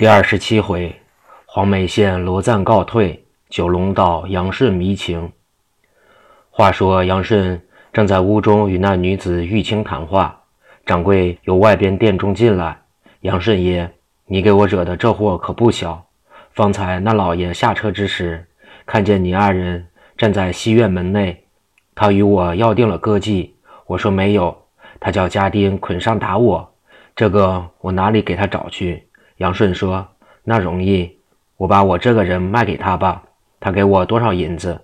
[0.00, 0.96] 第二十七回，
[1.44, 5.30] 黄梅县罗赞告退，九龙岛杨顺迷情。
[6.48, 7.60] 话说杨顺
[7.92, 10.40] 正在屋中与那女子玉清谈话，
[10.86, 12.80] 掌柜由外边店中进来。
[13.20, 13.92] 杨顺爷，
[14.24, 16.02] 你给我惹的这祸可不小。
[16.54, 18.46] 方才那老爷下车之时，
[18.86, 19.86] 看见你二人
[20.16, 21.44] 站在西院门内，
[21.94, 23.50] 他与我要定了歌妓，
[23.84, 24.56] 我说没有，
[24.98, 26.72] 他叫家丁捆上打我，
[27.14, 29.06] 这个我哪里给他找去？
[29.40, 30.06] 杨顺说
[30.44, 31.18] ：“那容易，
[31.56, 33.22] 我把我这个人卖给他吧。
[33.58, 34.78] 他给我多少银子？”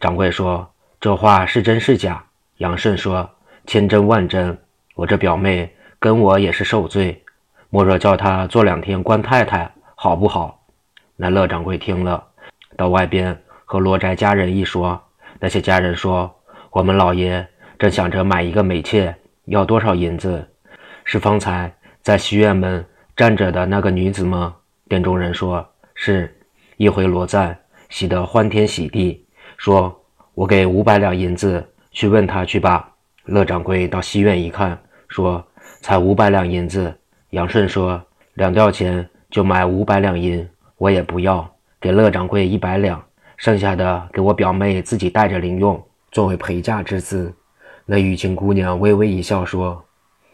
[0.00, 0.68] 掌柜说
[1.00, 2.20] ：“这话是真是假？”
[2.58, 3.30] 杨顺说
[3.68, 4.58] ：“千真万真。
[4.96, 7.22] 我这表妹跟我也是受罪，
[7.70, 10.66] 莫若叫她做两天官太太，好不好？”
[11.14, 12.20] 那乐掌柜听了，
[12.76, 15.00] 到外边和罗宅家人一说，
[15.38, 16.34] 那些家人说
[16.72, 17.46] ：“我们老爷
[17.78, 20.50] 正想着买一个美妾，要多少银子？
[21.04, 22.84] 是方才在西院门。”
[23.16, 24.56] 站着的那个女子吗？
[24.88, 25.64] 店中人说
[25.94, 26.34] ：“是。”
[26.76, 27.56] 一回罗赞
[27.88, 29.24] 喜得欢天喜地，
[29.56, 29.96] 说
[30.34, 32.90] ：“我给五百两银子去问他去吧。”
[33.26, 35.42] 乐掌柜到西院一看，说
[35.80, 36.92] ：“才五百两银子。”
[37.30, 38.02] 杨顺说
[38.34, 41.48] ：“两吊钱就买五百两银，我也不要，
[41.80, 43.00] 给乐掌柜一百两，
[43.36, 47.32] 剩下的给我表妹自己带着零用，作为陪嫁之资。”
[47.86, 49.84] 那玉清姑娘微微一笑，说：“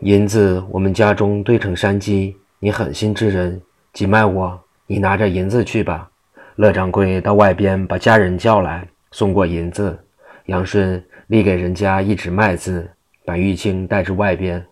[0.00, 6.10] 银子我们家中堆成山积。”你狠心之人，急卖我，你拿着银子去吧。
[6.56, 9.96] 乐掌柜到外边把家人叫来，送过银子。
[10.46, 12.90] 杨顺立给人家一纸卖字，
[13.24, 14.64] 把玉清带至外边。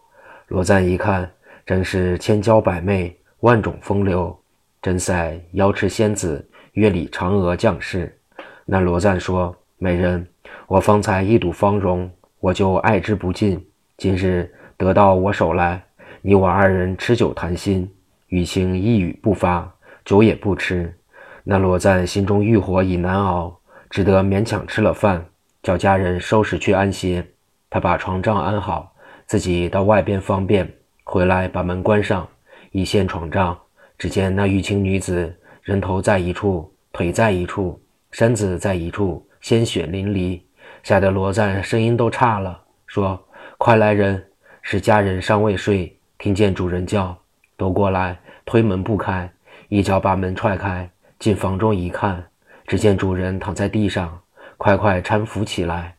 [0.49, 1.31] 罗赞一看，
[1.65, 4.37] 真是千娇百媚，万种风流，
[4.83, 8.19] 真赛瑶池仙子，月里嫦娥降世。
[8.65, 10.27] 那罗赞说：“美人，
[10.67, 13.65] 我方才一睹芳容，我就爱之不尽。
[13.97, 15.81] 今日得到我手来。”
[16.29, 17.89] 你我二人吃酒谈心，
[18.27, 19.73] 雨清一语不发，
[20.05, 20.93] 酒也不吃。
[21.45, 23.57] 那罗赞心中欲火已难熬，
[23.89, 25.25] 只得勉强吃了饭，
[25.63, 27.25] 叫家人收拾去安歇。
[27.71, 28.93] 他把床帐安好，
[29.25, 30.69] 自己到外边方便，
[31.05, 32.29] 回来把门关上，
[32.73, 33.57] 一掀床帐，
[33.97, 35.33] 只见那玉清女子
[35.63, 40.41] 人头在一处，腿在一处，身子在一处，鲜血淋漓，
[40.83, 44.21] 吓得罗赞声音都差了，说：“快来人！
[44.61, 47.17] 是家人尚未睡。”听见主人叫，
[47.57, 49.31] 都过来，推门不开，
[49.69, 50.89] 一脚把门踹开，
[51.19, 52.25] 进房中一看，
[52.67, 54.19] 只见主人躺在地上，
[54.57, 55.95] 快快搀扶起来。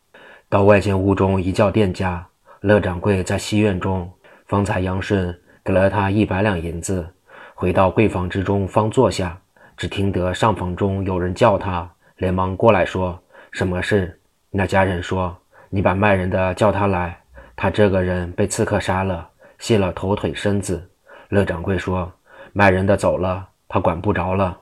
[0.49, 2.25] 到外间屋中一叫店家，
[2.61, 4.11] 乐掌柜在西院中，
[4.47, 7.07] 方才杨顺给了他一百两银子，
[7.53, 9.37] 回到贵房之中方坐下，
[9.75, 14.19] 只听得上房中有人叫他，连忙过来说：“什么事？”
[14.49, 15.37] 那家人说
[15.69, 17.19] ：“你把卖人的叫他来，
[17.55, 19.29] 他这个人被刺客杀了。”
[19.59, 20.89] 卸了头腿身子，
[21.29, 22.11] 乐掌柜说
[22.53, 24.57] ：“卖人的走了，他管不着了。”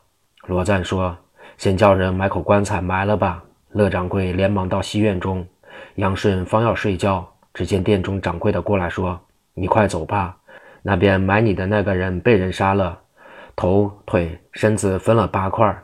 [0.48, 1.18] 罗赞说
[1.58, 5.46] ：“先叫人买口棺材埋了吧。”乐掌柜连忙到西院中，
[5.96, 9.20] 杨顺方要睡觉，只见店中掌柜的过来说
[9.54, 10.38] ：“你快走吧，
[10.82, 12.98] 那边买你的那个人被人杀了，
[13.56, 15.78] 头腿身子分了八块。”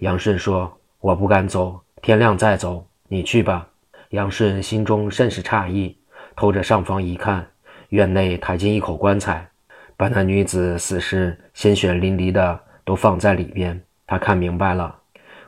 [0.00, 3.66] 杨顺说：“我不敢走，天亮再走，你去吧。”
[4.10, 5.98] 杨顺心中甚是诧异，
[6.36, 7.46] 偷着上房一看。
[7.88, 9.48] 院内抬进一口棺材，
[9.96, 13.80] 把那女子死尸鲜血淋漓的都放在里边。
[14.06, 14.94] 他看明白了，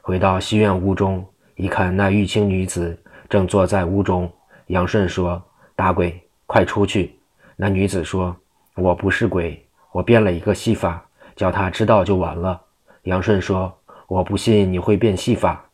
[0.00, 4.30] 回到西院屋中一看，那玉清女子正坐在屋中。
[4.68, 5.42] 杨顺说
[5.74, 7.18] ：“大鬼，快出去！”
[7.56, 8.36] 那女子说
[8.76, 9.62] ：“我不是鬼，
[9.92, 12.60] 我变了一个戏法，叫他知道就完了。”
[13.04, 13.76] 杨顺说
[14.06, 15.64] ：“我不信你会变戏法，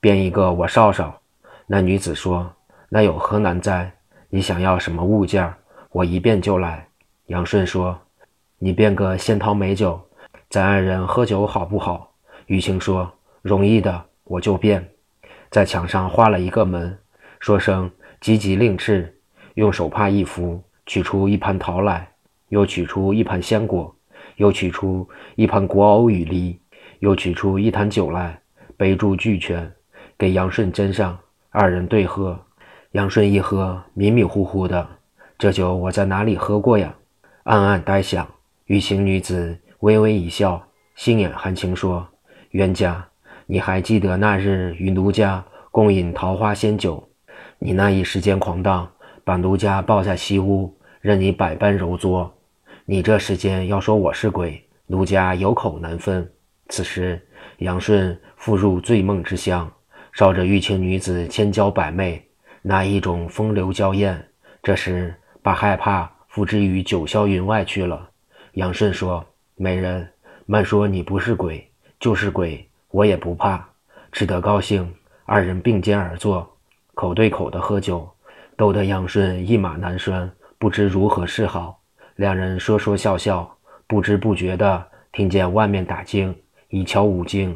[0.00, 1.20] 变一个我少少。”
[1.66, 2.50] 那女子说
[2.88, 3.90] ：“那有何难哉？
[4.28, 5.52] 你想要什么物件？”
[5.94, 6.84] 我一变就来。
[7.26, 7.96] 杨顺说
[8.58, 10.00] ：“你变个仙桃美酒，
[10.50, 12.12] 咱二人喝酒好不好？”
[12.46, 13.08] 玉清说
[13.42, 14.84] ：“容易的，我就变。”
[15.52, 16.98] 在墙上画了一个门，
[17.38, 17.88] 说声
[18.20, 19.08] “急急令敕”，
[19.54, 22.10] 用手帕一拂，取出一盘桃来，
[22.48, 23.94] 又取出一盘鲜果，
[24.34, 26.58] 又取出一盘果藕与梨，
[26.98, 28.36] 又取出一坛酒来，
[28.76, 29.72] 杯箸俱全，
[30.18, 31.16] 给杨顺斟上，
[31.50, 32.36] 二人对喝。
[32.90, 34.84] 杨顺一喝，迷迷糊糊的。
[35.44, 36.94] 这酒我在哪里喝过呀？
[37.42, 38.26] 暗暗呆想。
[38.64, 42.08] 玉清女子微微一笑，杏眼含情说
[42.52, 43.06] ：“冤家，
[43.44, 47.06] 你还记得那日与奴家共饮桃花仙酒？
[47.58, 48.90] 你那一时间狂荡，
[49.22, 52.34] 把奴家抱在西屋，任你百般揉作。
[52.86, 56.26] 你这时间要说我是鬼，奴家有口难分。
[56.70, 57.20] 此时
[57.58, 59.70] 杨顺复入醉梦之乡，
[60.10, 62.26] 烧着玉清女子千娇百媚，
[62.62, 64.26] 那一种风流娇艳。
[64.62, 65.14] 这时。”
[65.44, 68.08] 把害怕付之于九霄云外去了。
[68.52, 69.22] 杨顺说
[69.56, 70.08] ：“美人，
[70.46, 71.70] 慢说你不是鬼，
[72.00, 73.62] 就是鬼，我也不怕。
[74.10, 74.90] 吃得高兴，
[75.26, 76.50] 二人并肩而坐，
[76.94, 78.08] 口对口的喝酒，
[78.56, 81.78] 逗得杨顺一马难拴，不知如何是好。
[82.16, 83.54] 两人说说笑笑，
[83.86, 84.82] 不知不觉的
[85.12, 86.34] 听见外面打更，
[86.70, 87.54] 已敲五更。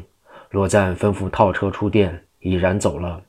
[0.51, 3.19] 罗赞吩咐套车出店，已然走了。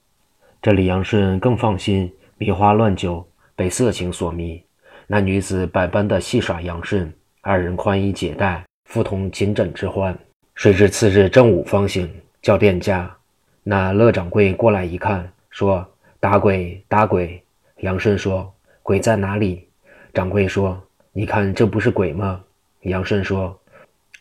[0.61, 3.27] 这里杨顺更放心，迷花乱酒，
[3.61, 4.59] 被色情所迷。
[5.07, 7.13] 那女子百般的戏耍杨顺，
[7.43, 10.19] 二人宽衣解带，复同寝枕之欢。
[10.55, 12.11] 谁知次日正午方醒，
[12.41, 13.15] 叫店家。
[13.63, 15.87] 那乐掌柜过来一看，说
[16.19, 17.39] ：“打鬼，打鬼！”
[17.85, 18.51] 杨顺说
[18.83, 19.69] ：“鬼在哪里？”
[20.15, 20.83] 掌柜说
[21.13, 22.41] ：“你看这不是鬼吗？”
[22.89, 23.55] 杨顺说：“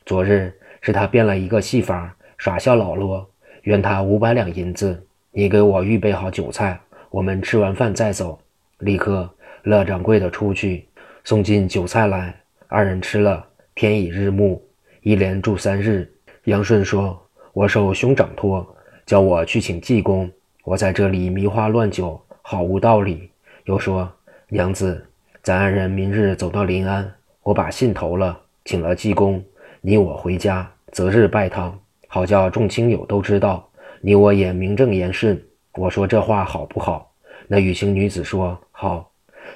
[0.05, 3.25] 昨日是他变了一个戏法，耍笑老罗，
[3.61, 5.01] 愿他五百两银子。
[5.31, 6.77] 你给我预备好酒菜，
[7.09, 8.37] 我们吃完饭再走。”
[8.79, 9.29] 立刻，
[9.63, 10.87] 乐掌柜的出去
[11.23, 12.33] 送进酒菜来，
[12.67, 13.45] 二人吃了。
[13.75, 14.61] 天已日暮，
[15.01, 16.11] 一连住三日。
[16.45, 17.17] 杨顺说
[17.53, 18.65] ：“我受兄长托。”
[19.05, 20.31] 叫我去请济公，
[20.63, 23.31] 我在这里迷花乱酒，好无道理。
[23.63, 24.07] 又说
[24.49, 25.03] 娘子，
[25.41, 27.11] 咱二人明日走到临安，
[27.41, 29.43] 我把信投了，请了济公，
[29.81, 33.67] 你我回家择日拜堂，好叫众亲友都知道，
[33.99, 35.41] 你我也名正言顺。
[35.73, 37.11] 我说这话好不好？
[37.47, 39.11] 那雨行女子说好。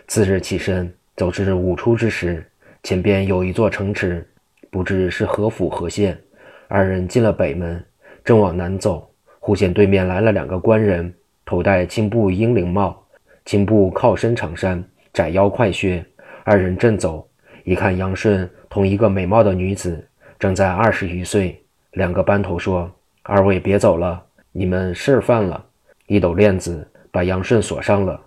[0.06, 2.46] 次日起身，走至午出之时，
[2.84, 4.28] 前边有一座城池，
[4.70, 6.20] 不知是何府何县。
[6.68, 7.82] 二人进了北门，
[8.26, 9.10] 正往南走。
[9.40, 11.14] 忽见对面来了两个官人，
[11.46, 13.02] 头戴青布英翎帽，
[13.46, 14.84] 青布靠身长衫，
[15.14, 16.04] 窄腰快靴。
[16.44, 17.26] 二人正走，
[17.64, 20.06] 一看杨顺同一个美貌的女子，
[20.38, 21.58] 正在二十余岁。
[21.92, 22.92] 两个班头说
[23.24, 24.22] ：“二位别走了，
[24.52, 25.66] 你们事儿犯了。”
[26.08, 28.20] 一抖链子，把杨顺锁上了。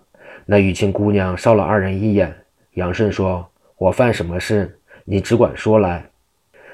[0.49, 2.33] 那玉清姑娘扫了二人一眼。
[2.75, 3.45] 杨顺说
[3.77, 4.79] ：“我犯什么事？
[5.03, 6.01] 你只管说来。”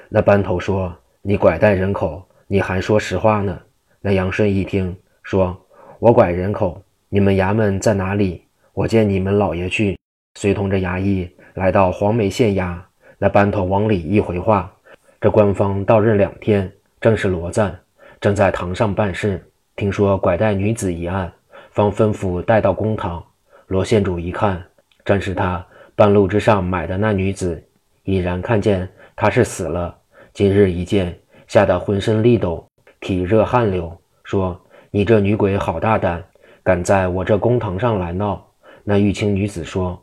[0.10, 3.60] 那班头说：“你拐带人口，你还说实话呢。”
[4.00, 5.60] 那杨顺一听，说
[5.98, 6.80] ：“我拐人口，
[7.10, 8.44] 你们衙门在哪里？
[8.74, 9.98] 我见你们老爷去。”
[10.40, 12.78] 随同着衙役来到黄梅县衙。
[13.18, 14.72] 那班头往里一回话
[15.20, 16.72] ：“这官方到任两天，
[17.02, 17.76] 正是罗赞，
[18.22, 19.44] 正在堂上办事。
[19.76, 21.34] 听说拐带女子一案，
[21.72, 23.24] 方吩咐带到公堂。
[23.68, 24.62] 罗县主一看，
[25.06, 25.66] 正是他
[25.96, 27.62] 半路之上买的那女子。
[28.04, 29.96] 已然看见她是死了。
[30.34, 31.18] 今日一见，
[31.48, 32.66] 吓得浑身栗抖。”
[33.00, 34.60] 体热汗流，说
[34.92, 36.24] ：“你这女鬼好大胆，
[36.64, 38.46] 敢在我这公堂上来闹。”
[38.84, 40.02] 那玉清女子说：“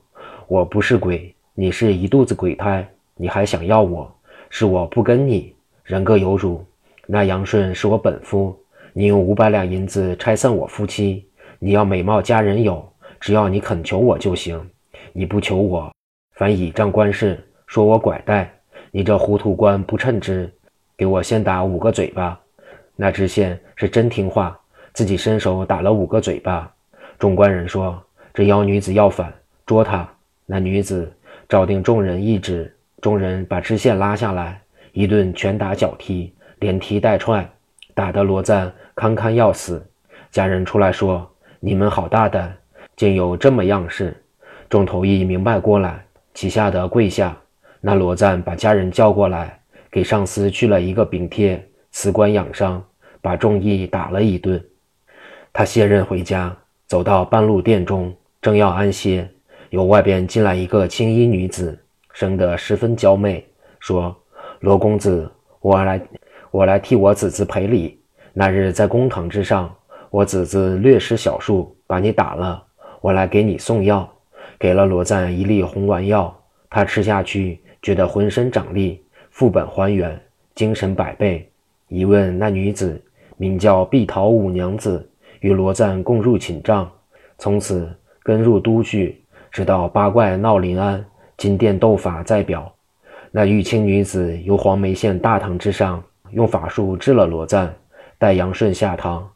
[0.48, 2.86] 我不是鬼，你是一肚子鬼胎，
[3.16, 4.10] 你还想要我？
[4.48, 5.54] 是我不跟你，
[5.84, 6.64] 人各有主。
[7.06, 8.58] 那杨顺是我本夫，
[8.92, 11.26] 你用五百两银子拆散我夫妻。
[11.58, 12.90] 你要美貌佳人有，
[13.20, 14.68] 只要你肯求我就行。
[15.12, 15.92] 你不求我，
[16.32, 18.52] 反倚仗官事，说我拐带。
[18.90, 20.52] 你这糊涂官不称职，
[20.96, 22.38] 给我先打五个嘴巴。”
[22.96, 24.58] 那知县是真听话，
[24.92, 26.70] 自己伸手打了五个嘴巴。
[27.18, 28.02] 众官人说
[28.34, 29.32] ：“这妖女子要反，
[29.64, 30.08] 捉她。”
[30.46, 31.12] 那女子
[31.48, 34.60] 照定众人意志，众人把知县拉下来，
[34.92, 37.48] 一顿拳打脚踢，连踢带踹，
[37.94, 39.86] 打得罗赞堪堪要死。
[40.30, 41.30] 家人出来说
[41.60, 42.56] ：“你们好大胆，
[43.00, 44.14] 竟有这么样事！”
[44.68, 46.04] 众头一明白过来，
[46.34, 47.34] 齐吓得跪下。
[47.80, 49.58] 那罗赞把家人叫过来，
[49.90, 52.84] 给上司去了一个禀帖，辞官养伤。
[53.22, 54.62] 把众义打了一顿，
[55.50, 56.54] 他卸任回家，
[56.86, 59.26] 走到半路店中，正要安歇，
[59.70, 61.78] 由外边进来一个青衣女子，
[62.12, 63.46] 生得十分娇媚，
[63.78, 64.14] 说
[64.60, 65.30] ：“罗公子，
[65.60, 65.98] 我来，
[66.50, 67.98] 我来替我子子赔礼。
[68.34, 69.74] 那日在公堂之上，
[70.10, 72.62] 我子子略施小术，把你打了，
[73.00, 74.08] 我来给你送药。
[74.58, 76.34] 给了罗赞一粒红丸药，
[76.68, 80.20] 他吃下去，觉得浑身长力，副本还原，
[80.54, 81.50] 精神百倍。
[81.88, 83.02] 一问那女子。”
[83.40, 86.92] 名叫碧桃五娘子，与罗赞共入寝帐，
[87.38, 87.90] 从此
[88.22, 89.18] 跟入都去，
[89.50, 91.02] 直到八怪闹临安，
[91.38, 92.70] 金殿斗法在表。
[93.30, 97.74] 那玉清女子由黄梅县大堂之上用法术治了罗赞，
[98.18, 99.26] 待杨顺下堂，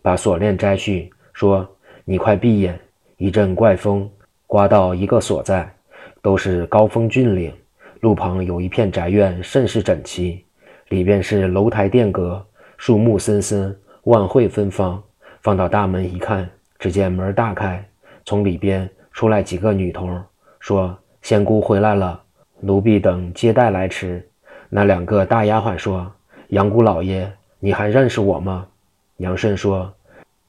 [0.00, 1.68] 把锁链摘去，说
[2.06, 2.80] ：“你快闭眼。”
[3.20, 4.10] 一阵怪风
[4.46, 5.70] 刮到一个所在，
[6.22, 7.52] 都是高峰峻岭，
[8.00, 10.42] 路旁有一片宅院，甚是整齐，
[10.88, 12.42] 里边是楼台殿阁。
[12.78, 15.02] 树木森森，万卉芬芳。
[15.42, 16.48] 放到大门一看，
[16.78, 17.86] 只见门大开，
[18.24, 20.18] 从里边出来几个女童，
[20.58, 22.18] 说：“仙姑回来了，
[22.60, 24.26] 奴婢等接待来迟。”
[24.70, 26.10] 那两个大丫鬟说
[26.48, 28.66] ：“杨姑老爷，你还认识我吗？”
[29.18, 29.92] 杨慎说：“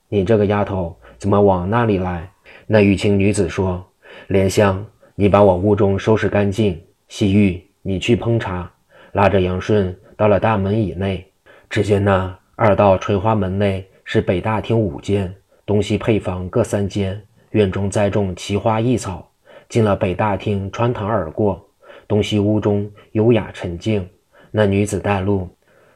[0.08, 2.26] 你这个丫头怎么往那里来？”
[2.68, 3.86] 那玉清女子说
[4.28, 6.82] ：“莲香，你把我屋中收拾干净。
[7.08, 8.72] 西域，你去烹茶。”
[9.14, 9.96] 拉着杨顺。
[10.16, 11.26] 到了大门以内，
[11.70, 15.34] 只见那二道垂花门内是北大厅五间，
[15.66, 17.20] 东西配房各三间，
[17.52, 19.28] 院中栽种奇花异草。
[19.68, 21.66] 进了北大厅，穿堂而过，
[22.08, 24.08] 东西屋中优雅沉静。
[24.52, 25.50] 那女子带路，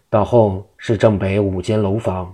[0.10, 2.34] 到后是正北五间楼房，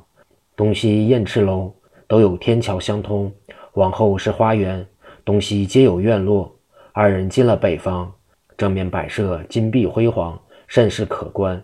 [0.56, 1.74] 东西燕翅楼
[2.08, 3.32] 都有天桥相通，
[3.74, 4.86] 往后是花园，
[5.24, 6.54] 东西皆有院落。
[6.92, 8.12] 二人进了北房，
[8.58, 10.38] 正面摆设金碧辉煌，
[10.68, 11.62] 甚是可观。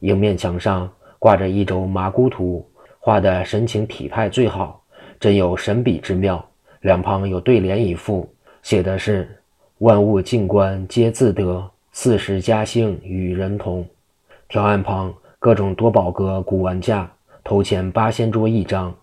[0.00, 2.68] 迎面墙上挂着一轴麻姑图，
[2.98, 4.82] 画的神情体态最好，
[5.20, 6.44] 真有神笔之妙。
[6.80, 8.28] 两旁有对联一副。
[8.62, 9.28] 写的是
[9.78, 13.86] “万物静观皆自得，四时佳兴与人同”。
[14.48, 17.10] 条案旁各种多宝阁古玩架，
[17.44, 18.94] 头前八仙桌一张，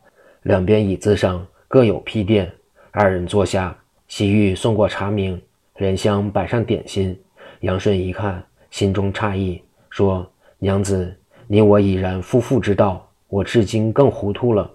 [0.43, 2.51] 两边椅子上各有披垫。
[2.91, 3.73] 二人坐下，
[4.09, 5.39] 西域送过茶茗，
[5.77, 7.17] 莲香摆上点心。
[7.61, 11.15] 杨顺一看，心中诧异，说：“娘子，
[11.47, 14.69] 你我已然夫妇之道，我至今更糊涂了。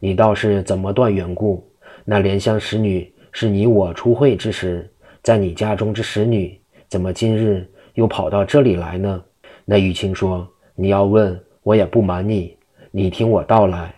[0.00, 1.64] 你倒是怎么断缘故？
[2.04, 4.90] 那莲香使女？”是你我初会之时，
[5.22, 7.64] 在你家中之使女，怎么今日
[7.94, 9.22] 又跑到这里来呢？
[9.64, 12.56] 那玉清说：“你要问，我也不瞒你。
[12.90, 13.94] 你听我道来，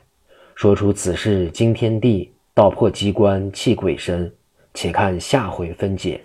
[0.54, 4.32] 说出此事惊天地，道破机关气鬼神。
[4.74, 6.20] 且看下回分解。”